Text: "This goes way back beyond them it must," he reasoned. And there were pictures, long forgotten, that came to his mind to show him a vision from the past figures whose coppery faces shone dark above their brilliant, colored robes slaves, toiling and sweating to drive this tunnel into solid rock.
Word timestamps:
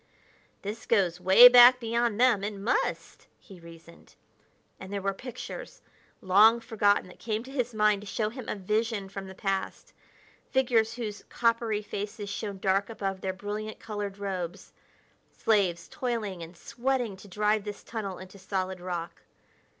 "This 0.63 0.87
goes 0.87 1.21
way 1.21 1.47
back 1.47 1.79
beyond 1.79 2.19
them 2.19 2.43
it 2.43 2.55
must," 2.55 3.27
he 3.37 3.59
reasoned. 3.59 4.15
And 4.79 4.91
there 4.91 4.99
were 4.99 5.13
pictures, 5.13 5.83
long 6.21 6.59
forgotten, 6.59 7.05
that 7.07 7.19
came 7.19 7.43
to 7.43 7.51
his 7.51 7.71
mind 7.71 8.01
to 8.01 8.07
show 8.07 8.29
him 8.29 8.49
a 8.49 8.55
vision 8.55 9.09
from 9.09 9.27
the 9.27 9.35
past 9.35 9.93
figures 10.49 10.95
whose 10.95 11.23
coppery 11.29 11.83
faces 11.83 12.29
shone 12.31 12.57
dark 12.57 12.89
above 12.89 13.21
their 13.21 13.31
brilliant, 13.31 13.79
colored 13.79 14.17
robes 14.17 14.73
slaves, 15.37 15.87
toiling 15.87 16.41
and 16.41 16.57
sweating 16.57 17.15
to 17.17 17.27
drive 17.27 17.63
this 17.63 17.83
tunnel 17.83 18.17
into 18.17 18.39
solid 18.39 18.79
rock. 18.79 19.21